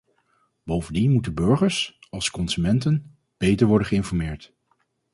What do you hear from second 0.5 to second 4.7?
Bovendien moeten burgers, als consumenten, beter worden geïnformeerd.